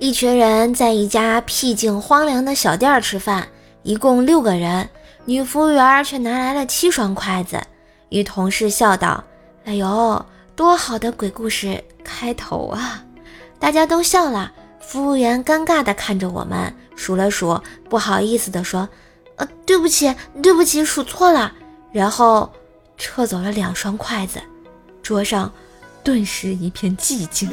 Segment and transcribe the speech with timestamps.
[0.00, 3.48] 一群人在一家僻静荒凉的小店吃饭，
[3.82, 4.88] 一共六个人，
[5.24, 7.60] 女服务员却拿来了七双筷子。
[8.10, 9.24] 与同事笑道
[9.66, 10.24] ：“哎呦，
[10.54, 13.04] 多好的鬼故事开头啊！”
[13.58, 14.52] 大家都笑了。
[14.78, 17.60] 服务员尴尬地看着我们，数了数，
[17.90, 18.88] 不好意思地说
[19.34, 21.52] ：“呃，对不起，对不起，数错了。”
[21.90, 22.48] 然后
[22.96, 24.40] 撤走了两双筷子，
[25.02, 25.52] 桌上
[26.04, 27.50] 顿时一片寂静。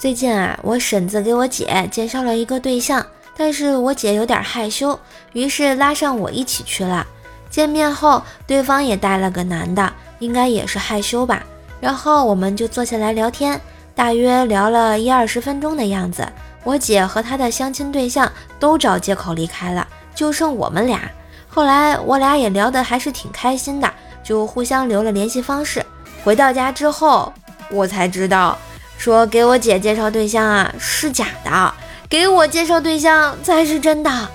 [0.00, 3.04] 最近啊，我婶子给我姐介绍了一个对象，
[3.36, 4.98] 但是我姐有点害羞，
[5.34, 7.06] 于是拉上我一起去了。
[7.50, 11.44] 见面后，对方也带了个男的，应该也是害羞吧。
[11.82, 13.60] 然后我们就坐下来聊天，
[13.94, 16.26] 大约聊了一二十分钟的样子。
[16.64, 21.02] 我姐和她的相亲对象都找借口离开了，就剩我们俩。
[21.46, 23.92] 后来我俩也聊得还是挺开心的，
[24.24, 25.84] 就互相留了联系方式。
[26.24, 27.30] 回到家之后，
[27.70, 28.56] 我才知道。
[29.00, 31.74] 说给我姐介绍对象啊是假的，
[32.06, 34.28] 给我介绍对象才是真的。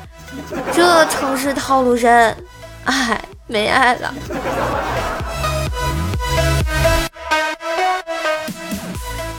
[0.73, 2.35] 这城市套路深，
[2.85, 4.11] 哎，没爱了。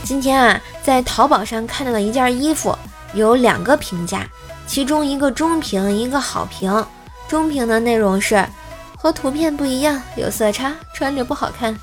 [0.01, 2.73] 今天啊，在淘宝上看到了一件衣服，
[3.13, 4.25] 有两个评价，
[4.65, 6.85] 其中一个中评，一个好评。
[7.27, 8.47] 中评的内容是
[8.95, 11.77] 和图片不一样，有色差，穿着不好看。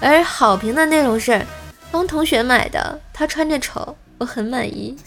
[0.00, 1.44] 而好评的内容是。
[1.90, 4.96] 帮同学买的，他穿着丑，我很满意。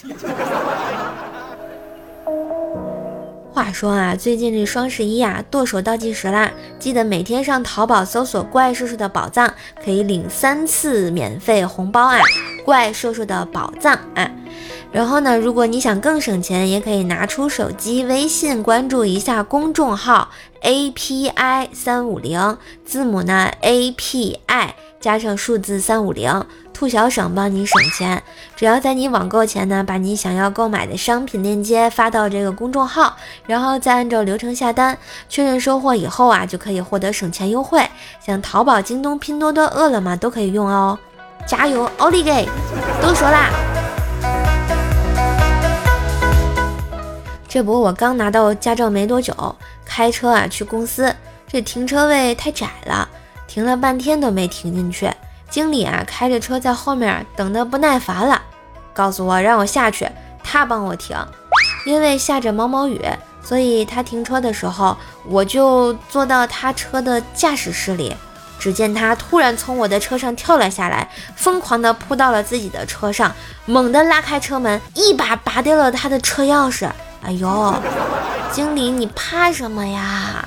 [3.54, 6.50] 话说啊，最近这双十一啊，剁手倒计时啦！
[6.80, 12.18] 记得每天上淘宝搜索“怪兽兽的宝藏”，可以领三次免费红包啊！
[12.64, 14.32] 怪兽兽的宝藏啊！
[14.92, 20.30] 然后呢，如果你想更省钱，也可以拿出手机微信关注一下公众号
[20.62, 24.70] “API 三五零”，字母呢 API
[25.00, 26.46] 加上数字三五零。
[26.74, 28.24] 兔小省帮你省钱，
[28.56, 33.16] 只要在你网购前呢，把你想要购买的商品链接发到这个公众号，
[33.46, 34.98] 然后再按照流程下单，
[35.30, 37.88] 确认收货以后啊，就可以获得省钱优惠。
[38.20, 40.98] 像淘宝、京东、拼多多、饿了么都可以用哦。
[41.46, 42.50] 加油，奥利给！
[43.00, 43.71] 都说啦。
[47.54, 49.54] 这不，我刚拿到驾照没多久，
[49.84, 51.14] 开车啊去公司，
[51.50, 53.10] 这停车位太窄了，
[53.46, 55.12] 停了半天都没停进去。
[55.50, 58.42] 经理啊，开着车在后面等得不耐烦了，
[58.94, 60.10] 告诉我让我下去，
[60.42, 61.18] 他帮我停。
[61.86, 63.06] 因为下着毛毛雨，
[63.44, 64.96] 所以他停车的时候，
[65.26, 68.16] 我就坐到他车的驾驶室里。
[68.58, 73.36] 只见他突然从我的车上跳了下来，疯狂地扑到了自己的车上，
[73.66, 76.90] 猛地拉开车门，一把拔掉了他的车钥匙。
[77.24, 77.74] 哎呦，
[78.52, 80.46] 经理，你怕什么呀？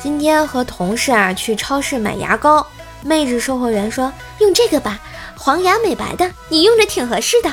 [0.00, 2.66] 今天和同事啊去超市买牙膏，
[3.02, 4.98] 妹子售货员说用这个吧，
[5.36, 7.52] 黄牙美白的，你用着挺合适的。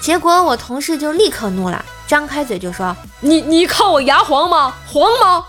[0.00, 4.74] 结果我同事就立刻怒了，张开嘴就说：“你你看我牙黄吗？
[4.86, 5.44] 黄吗？”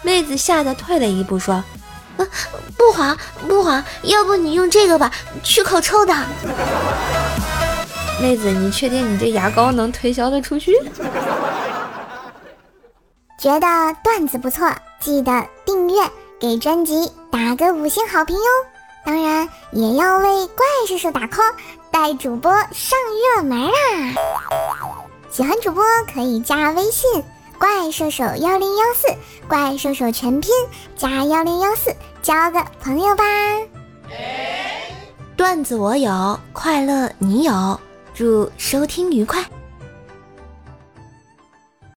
[0.00, 1.62] 妹子吓得退了一步说
[2.18, 2.26] ：“啊，
[2.76, 3.16] 不滑
[3.48, 5.10] 不滑，要不你用这个吧，
[5.42, 6.14] 去口臭的。”
[8.20, 10.72] 妹子，你确定你这牙膏能推销的出去？
[13.38, 14.68] 觉得段子不错，
[15.00, 16.02] 记得订阅，
[16.40, 18.42] 给专辑打个五星好评哟！
[19.06, 21.54] 当然也要为怪叔叔打 call，
[21.92, 22.98] 带主播上
[23.36, 23.72] 热门啊！
[25.30, 27.22] 喜欢主播可以加微信
[27.58, 29.08] 怪兽手幺零幺四，
[29.48, 30.52] 怪兽手全拼
[30.96, 33.24] 加幺零幺四，交个朋友吧！
[35.36, 37.80] 段子我有，快乐你有，
[38.14, 39.44] 祝收听愉快。